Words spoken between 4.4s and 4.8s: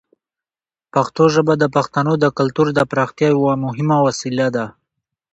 ده.